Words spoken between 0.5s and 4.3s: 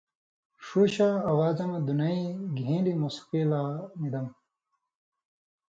ݜُو شاں آواز مہ دُنئیں گِھن٘لی موسیقی لا نی دم۔